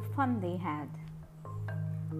the 0.00 0.14
fun 0.14 0.40
they 0.40 0.56
had. 0.56 0.88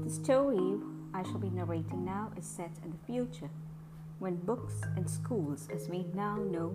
The 0.04 0.10
story 0.10 0.78
I 1.14 1.22
shall 1.22 1.38
be 1.38 1.50
narrating 1.50 2.04
now 2.04 2.30
is 2.36 2.46
set 2.46 2.72
in 2.84 2.90
the 2.90 3.06
future, 3.06 3.50
when 4.18 4.36
books 4.36 4.74
and 4.96 5.08
schools 5.08 5.68
as 5.74 5.88
we 5.88 6.04
now 6.14 6.36
know 6.36 6.74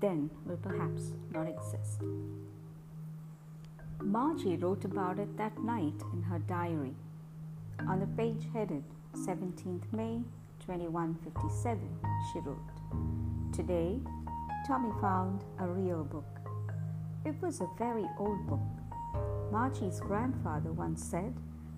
then 0.00 0.30
will 0.46 0.56
perhaps 0.56 1.12
not 1.32 1.46
exist. 1.46 2.02
Margie 4.00 4.56
wrote 4.56 4.84
about 4.84 5.18
it 5.18 5.36
that 5.36 5.58
night 5.58 6.02
in 6.12 6.22
her 6.22 6.38
diary. 6.38 6.94
On 7.86 8.00
the 8.00 8.06
page 8.06 8.46
headed 8.52 8.84
17th 9.14 9.92
May 9.92 10.20
2157, 10.64 11.78
she 12.32 12.38
wrote, 12.40 13.52
Today, 13.52 13.98
Tommy 14.66 14.92
found 15.00 15.44
a 15.58 15.66
real 15.66 16.04
book. 16.04 16.24
It 17.24 17.34
was 17.42 17.60
a 17.60 17.68
very 17.78 18.06
old 18.18 18.46
book. 18.46 18.81
Margie's 19.52 20.00
grandfather 20.00 20.72
once 20.72 21.04
said 21.04 21.34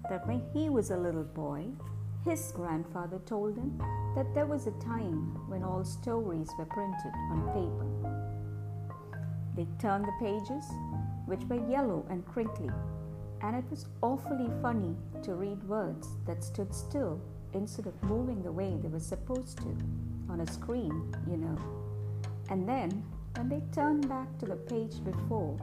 that 0.08 0.24
when 0.28 0.40
he 0.52 0.68
was 0.68 0.92
a 0.92 0.96
little 0.96 1.24
boy, 1.24 1.66
his 2.24 2.52
grandfather 2.52 3.18
told 3.26 3.56
him 3.56 3.76
that 4.14 4.32
there 4.32 4.46
was 4.46 4.68
a 4.68 4.80
time 4.80 5.36
when 5.48 5.64
all 5.64 5.84
stories 5.84 6.48
were 6.56 6.66
printed 6.66 7.12
on 7.32 7.48
paper. 7.48 8.94
They 9.56 9.66
turned 9.80 10.04
the 10.04 10.12
pages, 10.20 10.64
which 11.26 11.42
were 11.48 11.68
yellow 11.68 12.06
and 12.08 12.24
crinkly, 12.24 12.70
and 13.42 13.56
it 13.56 13.64
was 13.68 13.86
awfully 14.02 14.48
funny 14.62 14.94
to 15.24 15.34
read 15.34 15.60
words 15.64 16.06
that 16.26 16.44
stood 16.44 16.72
still 16.72 17.20
instead 17.54 17.88
of 17.88 18.02
moving 18.04 18.40
the 18.44 18.52
way 18.52 18.78
they 18.80 18.88
were 18.88 19.00
supposed 19.00 19.58
to 19.58 19.76
on 20.30 20.42
a 20.42 20.46
screen, 20.46 21.12
you 21.28 21.38
know. 21.38 21.58
And 22.50 22.68
then, 22.68 23.02
when 23.34 23.48
they 23.48 23.62
turned 23.72 24.08
back 24.08 24.38
to 24.38 24.46
the 24.46 24.54
page 24.54 25.02
before, 25.04 25.58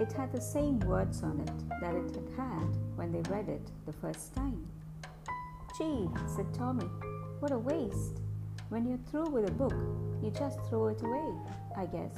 it 0.00 0.12
had 0.12 0.32
the 0.32 0.40
same 0.40 0.80
words 0.80 1.22
on 1.22 1.40
it 1.40 1.80
that 1.80 1.94
it 1.94 2.14
had 2.14 2.28
had 2.36 2.76
when 2.96 3.12
they 3.12 3.22
read 3.30 3.48
it 3.48 3.70
the 3.86 3.92
first 3.92 4.34
time. 4.34 4.66
Gee, 5.78 6.08
said 6.26 6.52
Tommy, 6.52 6.88
what 7.40 7.52
a 7.52 7.58
waste. 7.58 8.20
When 8.68 8.88
you're 8.88 8.98
through 9.10 9.30
with 9.30 9.48
a 9.48 9.52
book, 9.52 9.74
you 10.22 10.30
just 10.30 10.60
throw 10.68 10.88
it 10.88 11.02
away, 11.02 11.32
I 11.76 11.86
guess. 11.86 12.14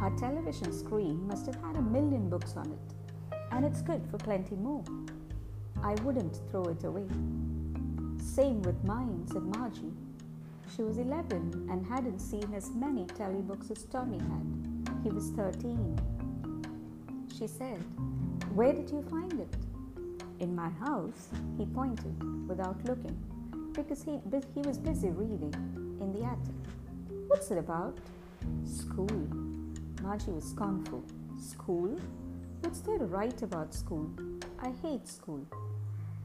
Our 0.00 0.16
television 0.16 0.72
screen 0.72 1.26
must 1.26 1.46
have 1.46 1.56
had 1.56 1.76
a 1.76 1.82
million 1.82 2.28
books 2.28 2.56
on 2.56 2.72
it, 2.72 3.36
and 3.52 3.64
it's 3.64 3.82
good 3.82 4.02
for 4.10 4.18
plenty 4.18 4.56
more. 4.56 4.84
I 5.82 5.94
wouldn't 6.02 6.40
throw 6.50 6.64
it 6.64 6.82
away. 6.84 7.06
Same 8.18 8.62
with 8.62 8.82
mine, 8.84 9.26
said 9.30 9.42
Margie. 9.42 9.92
She 10.74 10.82
was 10.82 10.98
11 10.98 11.68
and 11.70 11.86
hadn't 11.86 12.18
seen 12.18 12.52
as 12.54 12.70
many 12.70 13.04
telebooks 13.04 13.70
as 13.70 13.84
Tommy 13.84 14.18
had. 14.18 15.02
He 15.02 15.10
was 15.10 15.30
13. 15.30 16.15
She 17.38 17.46
said, 17.46 17.82
Where 18.54 18.72
did 18.72 18.88
you 18.88 19.04
find 19.10 19.32
it? 19.38 19.54
In 20.40 20.54
my 20.54 20.70
house, 20.80 21.28
he 21.58 21.66
pointed 21.66 22.48
without 22.48 22.82
looking 22.86 23.14
because 23.74 24.02
he, 24.02 24.18
he 24.54 24.66
was 24.66 24.78
busy 24.78 25.10
reading 25.10 25.52
in 26.00 26.12
the 26.14 26.24
attic. 26.24 26.54
What's 27.26 27.50
it 27.50 27.58
about? 27.58 27.98
School. 28.64 29.28
Margie 30.02 30.30
was 30.30 30.44
scornful. 30.44 31.04
School? 31.38 32.00
What's 32.60 32.80
there 32.80 32.98
to 32.98 33.04
write 33.04 33.42
about 33.42 33.74
school? 33.74 34.10
I 34.62 34.72
hate 34.82 35.06
school. 35.06 35.44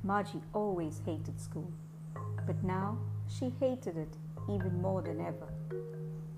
Margie 0.03 0.41
always 0.53 1.01
hated 1.05 1.41
school, 1.41 1.69
but 2.47 2.63
now 2.63 2.97
she 3.27 3.51
hated 3.59 3.97
it 3.97 4.15
even 4.49 4.81
more 4.81 5.01
than 5.01 5.19
ever. 5.19 5.47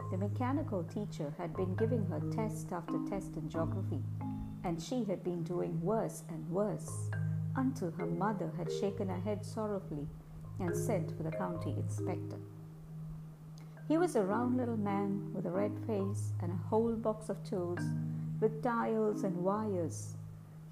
The 0.10 0.18
mechanical 0.18 0.84
teacher 0.84 1.32
had 1.38 1.56
been 1.56 1.76
giving 1.76 2.06
her 2.08 2.22
test 2.32 2.72
after 2.72 2.98
test 3.08 3.36
in 3.36 3.48
geography 3.50 4.02
and 4.64 4.82
she 4.82 5.04
had 5.04 5.24
been 5.24 5.44
doing 5.44 5.80
worse 5.82 6.24
and 6.30 6.50
worse 6.50 7.10
until 7.56 7.92
her 7.92 8.06
mother 8.06 8.52
had 8.58 8.72
shaken 8.72 9.10
her 9.10 9.20
head 9.20 9.46
sorrowfully 9.46 10.08
and 10.60 10.76
sent 10.76 11.16
for 11.16 11.24
the 11.24 11.32
county 11.32 11.76
inspector. 11.78 12.38
He 13.88 13.98
was 13.98 14.16
a 14.16 14.24
round 14.24 14.58
little 14.58 14.78
man 14.78 15.34
with 15.34 15.46
a 15.46 15.52
red 15.52 15.78
face 15.86 16.32
and 16.42 16.52
a 16.52 16.68
whole 16.70 16.94
box 16.94 17.30
of 17.30 17.44
tools 17.44 17.80
with 18.40 18.64
dials 18.64 19.24
and 19.24 19.36
wires. 19.44 20.16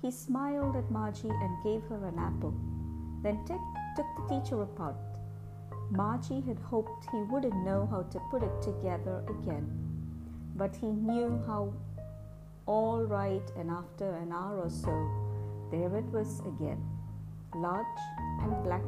He 0.02 0.12
smiled 0.12 0.76
at 0.76 0.90
Margie 0.90 1.30
and 1.30 1.64
gave 1.64 1.84
her 1.84 2.08
an 2.08 2.18
apple, 2.18 2.54
then 3.22 3.44
t- 3.46 3.54
took 3.96 4.06
the 4.16 4.40
teacher 4.40 4.62
apart. 4.62 4.96
Margie 5.92 6.42
had 6.42 6.58
hoped 6.60 7.06
he 7.12 7.22
wouldn't 7.24 7.66
know 7.66 7.88
how 7.92 8.04
to 8.04 8.20
put 8.32 8.44
it 8.44 8.62
together 8.62 9.24
again, 9.28 9.68
but 10.56 10.76
he 10.76 10.88
knew 10.88 11.42
how 11.46 11.74
all 12.66 13.04
right, 13.04 13.44
and 13.58 13.70
after 13.70 14.16
an 14.16 14.32
hour 14.32 14.60
or 14.60 14.70
so, 14.70 15.10
there 15.72 15.96
it 15.98 16.06
was 16.06 16.42
again, 16.42 16.82
large 17.56 17.86
and 18.42 18.64
black 18.64 18.84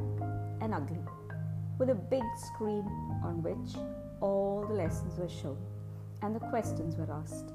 and 0.60 0.74
ugly, 0.74 1.00
with 1.78 1.90
a 1.90 1.94
big 1.94 2.22
screen 2.36 2.84
on 3.24 3.42
which 3.42 3.80
all 4.20 4.64
the 4.66 4.74
lessons 4.74 5.18
were 5.18 5.28
shown 5.28 5.58
and 6.22 6.34
the 6.34 6.40
questions 6.40 6.96
were 6.96 7.12
asked. 7.12 7.52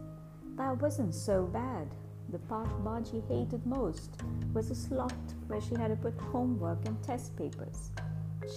That 0.57 0.81
wasn't 0.81 1.15
so 1.15 1.43
bad. 1.43 1.87
The 2.31 2.39
part 2.39 2.69
Margie 2.83 3.23
hated 3.27 3.65
most 3.65 4.11
was 4.53 4.69
the 4.69 4.75
slot 4.75 5.13
where 5.47 5.61
she 5.61 5.75
had 5.75 5.87
to 5.87 5.95
put 5.95 6.19
homework 6.19 6.85
and 6.85 7.01
test 7.01 7.35
papers. 7.35 7.91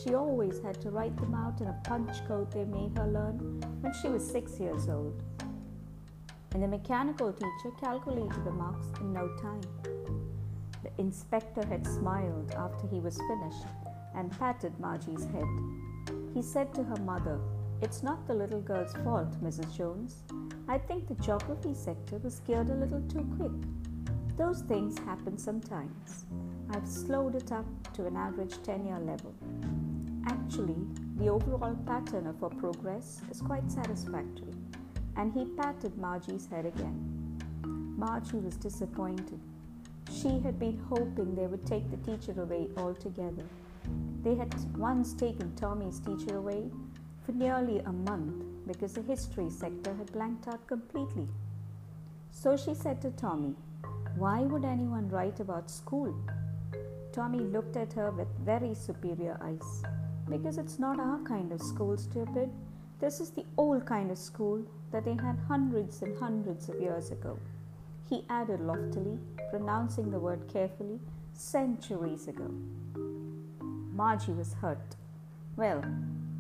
She 0.02 0.14
always 0.14 0.60
had 0.60 0.80
to 0.82 0.90
write 0.90 1.16
them 1.16 1.34
out 1.34 1.60
in 1.60 1.68
a 1.68 1.80
punch 1.84 2.26
code 2.26 2.52
they 2.52 2.64
made 2.64 2.96
her 2.98 3.06
learn 3.06 3.62
when 3.80 3.92
she 4.00 4.08
was 4.08 4.28
six 4.28 4.58
years 4.60 4.88
old 4.88 5.22
and 6.54 6.62
the 6.62 6.68
mechanical 6.68 7.32
teacher 7.32 7.74
calculated 7.80 8.44
the 8.44 8.50
marks 8.50 8.86
in 9.00 9.12
no 9.12 9.28
time. 9.40 9.60
The 10.82 10.90
inspector 10.98 11.64
had 11.66 11.86
smiled 11.86 12.52
after 12.52 12.86
he 12.88 13.00
was 13.00 13.16
finished 13.16 13.66
and 14.14 14.30
patted 14.38 14.78
Margie's 14.78 15.24
head. 15.26 15.46
He 16.34 16.42
said 16.42 16.74
to 16.74 16.82
her 16.82 16.96
mother, 16.96 17.38
It's 17.80 18.02
not 18.02 18.26
the 18.26 18.34
little 18.34 18.60
girl's 18.60 18.92
fault, 19.04 19.32
Mrs. 19.42 19.74
Jones. 19.74 20.24
I 20.68 20.78
think 20.78 21.08
the 21.08 21.22
geography 21.22 21.74
sector 21.74 22.18
was 22.18 22.41
geared 22.41 22.68
a 22.68 22.74
little 22.74 23.02
too 23.08 23.26
quick. 23.36 23.52
Those 24.36 24.62
things 24.62 24.98
happen 24.98 25.38
sometimes. 25.38 26.26
I've 26.70 26.88
slowed 26.88 27.34
it 27.34 27.52
up 27.52 27.66
to 27.94 28.06
an 28.06 28.16
average 28.16 28.62
10 28.62 28.86
year 28.86 28.98
level. 28.98 29.34
Actually, 30.26 30.86
the 31.16 31.28
overall 31.28 31.76
pattern 31.86 32.26
of 32.26 32.41
her 32.41 32.48
progress 32.48 33.20
is 33.30 33.41
quite 33.41 33.70
satisfactory 33.70 34.51
and 35.16 35.32
he 35.32 35.44
patted 35.44 35.96
Margie's 35.98 36.46
head 36.46 36.66
again. 36.66 37.38
Margie 37.96 38.38
was 38.38 38.56
disappointed. 38.56 39.40
She 40.10 40.40
had 40.40 40.58
been 40.58 40.78
hoping 40.88 41.34
they 41.34 41.46
would 41.46 41.66
take 41.66 41.90
the 41.90 41.96
teacher 41.98 42.40
away 42.40 42.68
altogether. 42.76 43.44
They 44.22 44.34
had 44.34 44.54
once 44.76 45.14
taken 45.14 45.54
Tommy's 45.56 46.00
teacher 46.00 46.36
away 46.36 46.70
for 47.24 47.32
nearly 47.32 47.78
a 47.80 47.92
month 47.92 48.44
because 48.66 48.94
the 48.94 49.02
history 49.02 49.50
sector 49.50 49.94
had 49.94 50.12
blanked 50.12 50.48
out 50.48 50.66
completely. 50.66 51.28
So 52.30 52.56
she 52.56 52.74
said 52.74 53.00
to 53.02 53.10
Tommy, 53.10 53.54
Why 54.16 54.40
would 54.40 54.64
anyone 54.64 55.08
write 55.08 55.40
about 55.40 55.70
school? 55.70 56.14
Tommy 57.12 57.40
looked 57.40 57.76
at 57.76 57.92
her 57.92 58.10
with 58.10 58.28
very 58.44 58.74
superior 58.74 59.38
eyes. 59.42 59.82
Because 60.28 60.56
it's 60.56 60.78
not 60.78 60.98
our 60.98 61.18
kind 61.24 61.52
of 61.52 61.60
school, 61.60 61.96
stupid. 61.96 62.50
This 63.02 63.18
is 63.18 63.30
the 63.30 63.44
old 63.58 63.84
kind 63.84 64.12
of 64.12 64.16
school 64.16 64.62
that 64.92 65.04
they 65.04 65.14
had 65.14 65.36
hundreds 65.48 66.02
and 66.02 66.16
hundreds 66.16 66.68
of 66.68 66.80
years 66.80 67.10
ago. 67.10 67.36
He 68.08 68.24
added 68.30 68.60
loftily, 68.60 69.18
pronouncing 69.50 70.08
the 70.08 70.20
word 70.20 70.46
carefully, 70.46 71.00
centuries 71.32 72.28
ago. 72.28 72.48
Margie 73.92 74.30
was 74.30 74.52
hurt. 74.52 74.94
Well, 75.56 75.84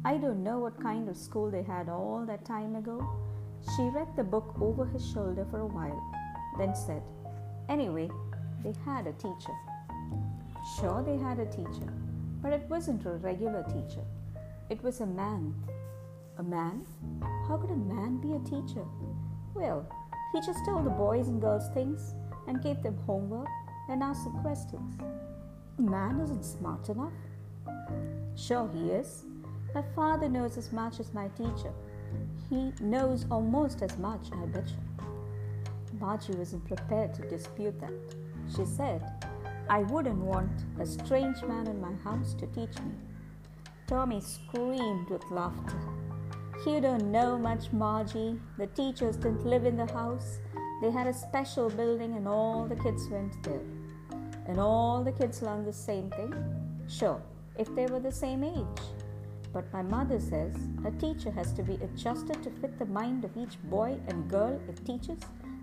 I 0.04 0.18
don't 0.18 0.44
know 0.44 0.60
what 0.60 0.80
kind 0.80 1.08
of 1.08 1.16
school 1.16 1.50
they 1.50 1.64
had 1.64 1.88
all 1.88 2.24
that 2.28 2.44
time 2.44 2.76
ago. 2.76 3.10
She 3.74 3.82
read 3.88 4.14
the 4.14 4.22
book 4.22 4.54
over 4.60 4.84
his 4.84 5.04
shoulder 5.04 5.44
for 5.50 5.58
a 5.58 5.66
while, 5.66 6.00
then 6.58 6.76
said, 6.76 7.02
Anyway, 7.68 8.08
they 8.62 8.74
had 8.84 9.08
a 9.08 9.12
teacher. 9.14 9.56
Sure, 10.78 11.02
they 11.02 11.16
had 11.16 11.40
a 11.40 11.46
teacher, 11.46 11.92
but 12.40 12.52
it 12.52 12.70
wasn't 12.70 13.04
a 13.04 13.14
regular 13.14 13.64
teacher. 13.64 14.04
It 14.70 14.80
was 14.84 15.00
a 15.00 15.06
man 15.06 15.52
a 16.38 16.42
man? 16.42 16.86
How 17.48 17.56
could 17.56 17.70
a 17.70 17.76
man 17.76 18.18
be 18.18 18.32
a 18.32 18.38
teacher? 18.40 18.84
Well, 19.54 19.86
he 20.32 20.40
just 20.40 20.64
told 20.64 20.86
the 20.86 20.90
boys 20.90 21.28
and 21.28 21.40
girls 21.40 21.68
things 21.74 22.14
and 22.48 22.62
gave 22.62 22.82
them 22.82 22.98
homework 23.06 23.48
and 23.88 24.02
asked 24.02 24.24
them 24.24 24.40
questions. 24.40 24.96
A 25.78 25.82
man 25.82 26.20
isn't 26.20 26.44
smart 26.44 26.88
enough. 26.88 27.12
Sure, 28.34 28.68
he 28.72 28.90
is. 28.90 29.24
My 29.74 29.82
father 29.94 30.28
knows 30.28 30.56
as 30.56 30.72
much 30.72 31.00
as 31.00 31.12
my 31.12 31.28
teacher. 31.28 31.72
He 32.48 32.72
knows 32.80 33.26
almost 33.30 33.82
as 33.82 33.96
much, 33.98 34.28
I 34.32 34.46
bet 34.46 34.68
you. 34.68 35.98
Margie 35.98 36.34
wasn't 36.34 36.64
prepared 36.66 37.14
to 37.14 37.28
dispute 37.28 37.78
that. 37.80 37.92
She 38.54 38.64
said, 38.64 39.02
I 39.68 39.80
wouldn't 39.84 40.18
want 40.18 40.50
a 40.80 40.86
strange 40.86 41.42
man 41.42 41.66
in 41.66 41.80
my 41.80 41.92
house 42.02 42.34
to 42.34 42.46
teach 42.46 42.78
me. 42.80 42.92
Tommy 43.86 44.20
screamed 44.20 45.08
with 45.10 45.22
laughter. 45.30 45.78
You 46.64 46.80
don't 46.80 47.10
know 47.10 47.36
much, 47.36 47.72
Margie. 47.72 48.38
The 48.56 48.68
teachers 48.68 49.16
didn't 49.16 49.44
live 49.44 49.64
in 49.64 49.76
the 49.76 49.92
house. 49.92 50.38
They 50.80 50.92
had 50.92 51.08
a 51.08 51.12
special 51.12 51.68
building 51.68 52.14
and 52.14 52.28
all 52.28 52.66
the 52.66 52.76
kids 52.76 53.08
went 53.08 53.42
there. 53.42 53.60
and 54.46 54.58
all 54.58 55.02
the 55.04 55.12
kids 55.12 55.42
learned 55.42 55.66
the 55.66 55.72
same 55.72 56.10
thing? 56.10 56.34
Sure, 56.88 57.20
if 57.58 57.72
they 57.74 57.86
were 57.86 58.00
the 58.00 58.12
same 58.12 58.44
age. 58.44 58.82
But 59.52 59.72
my 59.72 59.82
mother 59.82 60.18
says 60.18 60.54
a 60.84 60.90
teacher 60.92 61.30
has 61.30 61.52
to 61.54 61.62
be 61.62 61.74
adjusted 61.74 62.42
to 62.42 62.50
fit 62.50 62.78
the 62.78 62.86
mind 62.86 63.24
of 63.24 63.36
each 63.36 63.60
boy 63.64 63.98
and 64.08 64.30
girl 64.30 64.60
it 64.68 64.84
teaches, 64.86 65.18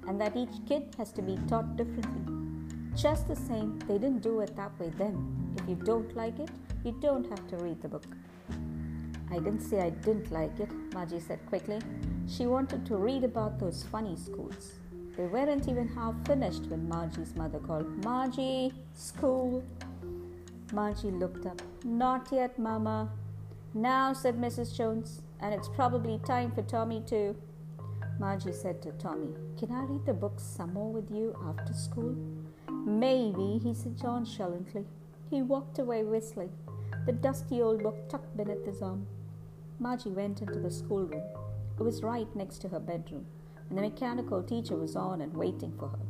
and 0.08 0.20
that 0.22 0.38
each 0.38 0.56
kid 0.68 0.96
has 0.98 1.12
to 1.14 1.22
be 1.22 1.38
taught 1.48 1.76
differently. 1.76 2.36
Just 2.96 3.28
the 3.28 3.36
same, 3.36 3.80
they 3.88 3.98
didn't 3.98 4.22
do 4.22 4.42
it 4.42 4.56
that 4.56 4.78
way 4.80 4.92
then. 4.98 5.56
If 5.58 5.70
you 5.70 5.76
don't 5.76 6.16
like 6.16 6.40
it, 6.40 6.50
you 6.84 6.96
don't 7.02 7.30
have 7.30 7.48
to 7.48 7.58
read 7.58 7.82
the 7.82 7.88
book. 7.88 8.06
I 9.32 9.36
didn't 9.36 9.62
say 9.62 9.82
I 9.82 9.92
didn't 9.92 10.32
like 10.32 10.60
it, 10.60 10.70
Margie 10.94 11.20
said 11.20 11.40
quickly. 11.48 11.80
She 12.28 12.48
wanted 12.48 12.86
to 12.88 12.96
read 12.96 13.24
about 13.24 13.60
those 13.60 13.84
funny 13.84 14.16
schools. 14.16 14.74
They 15.16 15.26
weren't 15.26 15.68
even 15.68 15.88
half 15.88 16.16
finished 16.26 16.64
when 16.68 16.88
Margie's 16.88 17.36
mother 17.36 17.60
called, 17.60 18.04
Margie, 18.04 18.74
school. 18.94 19.64
Margie 20.74 21.12
looked 21.12 21.46
up. 21.46 21.62
Not 21.84 22.30
yet, 22.32 22.58
Mama. 22.58 23.10
Now, 23.74 24.14
said 24.14 24.36
Mrs. 24.36 24.76
Jones, 24.76 25.22
and 25.42 25.54
it's 25.54 25.68
probably 25.68 26.20
time 26.26 26.52
for 26.52 26.64
Tommy 26.64 27.04
too. 27.06 27.36
Margie 28.20 28.52
said 28.52 28.82
to 28.82 28.92
Tommy, 28.94 29.30
Can 29.58 29.72
I 29.72 29.84
read 29.84 30.06
the 30.06 30.14
book 30.14 30.40
some 30.40 30.74
more 30.74 30.92
with 30.92 31.12
you 31.12 31.36
after 31.48 31.74
school? 31.74 32.16
Maybe, 32.70 33.60
he 33.64 33.74
said 33.74 34.02
nonchalantly. 34.04 34.86
He 35.30 35.42
walked 35.42 35.78
away 35.80 36.04
whistling, 36.04 36.52
the 37.06 37.12
dusty 37.12 37.62
old 37.62 37.84
book 37.84 38.10
tucked 38.10 38.36
beneath 38.36 38.66
his 38.66 38.82
arm. 38.82 39.06
Margie 39.82 40.10
went 40.10 40.42
into 40.42 40.60
the 40.60 40.70
schoolroom. 40.70 41.24
It 41.80 41.84
was 41.84 42.04
right 42.04 42.28
next 42.36 42.58
to 42.60 42.68
her 42.68 42.82
bedroom, 42.82 43.26
and 43.70 43.78
the 43.78 43.82
mechanical 43.82 44.44
teacher 44.44 44.76
was 44.76 44.98
on 44.98 45.22
and 45.22 45.34
waiting 45.34 45.72
for 45.80 45.88
her. 45.88 46.06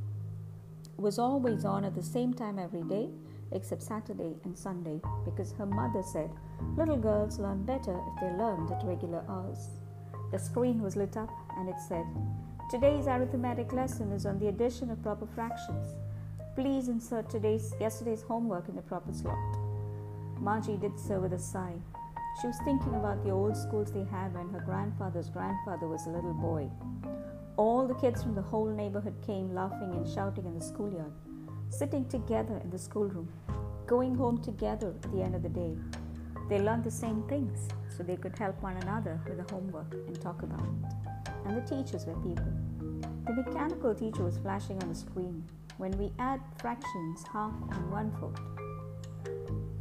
It 0.98 1.02
was 1.02 1.20
always 1.20 1.66
on 1.66 1.86
at 1.86 1.94
the 1.94 2.02
same 2.02 2.34
time 2.34 2.58
every 2.58 2.82
day, 2.82 3.10
except 3.52 3.84
Saturday 3.84 4.36
and 4.44 4.58
Sunday, 4.58 5.00
because 5.24 5.52
her 5.54 5.68
mother 5.68 6.02
said 6.02 6.32
little 6.78 6.98
girls 6.98 7.38
learn 7.38 7.64
better 7.64 7.94
if 7.94 8.20
they 8.20 8.38
learned 8.38 8.72
at 8.72 8.84
regular 8.84 9.24
hours. 9.30 9.70
The 10.32 10.40
screen 10.40 10.82
was 10.82 10.96
lit 10.96 11.16
up 11.16 11.30
and 11.58 11.70
it 11.70 11.80
said, 11.88 12.06
Today's 12.72 13.08
arithmetic 13.08 13.72
lesson 13.72 14.12
is 14.12 14.26
on 14.26 14.40
the 14.40 14.48
addition 14.48 14.90
of 14.90 15.02
proper 15.04 15.28
fractions. 15.28 15.96
Please 16.56 16.88
insert 16.88 17.30
today's 17.30 17.74
yesterday's 17.80 18.24
homework 18.24 18.68
in 18.68 18.76
the 18.76 18.82
proper 18.82 19.14
slot. 19.14 19.38
Margie 20.40 20.78
did 20.78 21.00
so 21.00 21.20
with 21.20 21.34
a 21.34 21.40
sigh. 21.40 21.76
She 22.40 22.48
was 22.48 22.58
thinking 22.64 22.96
about 22.96 23.24
the 23.24 23.32
old 23.32 23.58
schools 23.58 23.92
they 23.92 24.06
had 24.06 24.34
when 24.34 24.50
her 24.50 24.62
grandfather's 24.62 25.30
grandfather 25.30 25.88
was 25.88 26.06
a 26.06 26.10
little 26.10 26.34
boy. 26.34 26.70
All 27.58 27.86
the 27.86 27.96
kids 27.96 28.24
from 28.24 28.36
the 28.36 28.42
whole 28.42 28.68
neighborhood 28.70 29.16
came 29.26 29.54
laughing 29.54 29.92
and 29.92 30.08
shouting 30.08 30.46
in 30.46 30.58
the 30.58 30.64
schoolyard, 30.64 31.12
sitting 31.70 32.08
together 32.08 32.62
in 32.64 32.70
the 32.70 32.80
schoolroom, 32.80 33.28
going 33.88 34.16
home 34.16 34.42
together 34.42 34.94
at 35.04 35.12
the 35.12 35.22
end 35.22 35.36
of 35.36 35.44
the 35.44 35.50
day. 35.50 35.76
They 36.48 36.60
learned 36.60 36.86
the 36.86 36.92
same 36.92 37.24
things 37.24 37.68
so 37.90 38.04
they 38.04 38.16
could 38.16 38.38
help 38.38 38.62
one 38.62 38.78
another 38.78 39.20
with 39.28 39.38
the 39.38 39.54
homework 39.54 39.94
and 39.94 40.22
talk 40.22 40.42
about 40.42 40.62
it. 40.62 41.32
And 41.46 41.58
the 41.58 41.62
teachers 41.62 42.06
were 42.06 42.16
people. 42.16 42.52
The 43.28 43.34
mechanical 43.34 43.94
teacher 43.94 44.24
was 44.24 44.38
flashing 44.38 44.82
on 44.82 44.90
the 44.90 44.96
screen. 44.96 45.44
When 45.78 45.92
we 45.98 46.12
add 46.18 46.42
fractions, 46.60 47.24
half 47.32 47.54
and 47.72 47.92
one 47.92 48.12
fourth, 48.20 48.40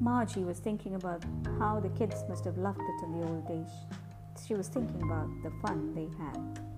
Margie 0.00 0.44
was 0.44 0.60
thinking 0.60 0.94
about 0.94 1.24
how 1.58 1.80
the 1.80 1.88
kids 1.90 2.22
must 2.28 2.44
have 2.44 2.56
loved 2.56 2.80
it 2.80 3.04
in 3.04 3.18
the 3.18 3.26
old 3.26 3.48
days. 3.48 3.72
She 4.46 4.54
was 4.54 4.68
thinking 4.68 5.02
about 5.02 5.28
the 5.42 5.50
fun 5.60 5.92
they 5.92 6.08
had. 6.22 6.77